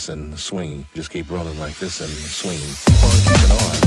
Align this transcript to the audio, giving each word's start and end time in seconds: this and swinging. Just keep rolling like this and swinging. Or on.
this 0.00 0.08
and 0.08 0.38
swinging. 0.38 0.86
Just 0.94 1.10
keep 1.10 1.30
rolling 1.30 1.58
like 1.58 1.76
this 1.78 2.00
and 2.00 2.10
swinging. 2.10 2.74
Or 3.02 3.10
on. 3.52 3.79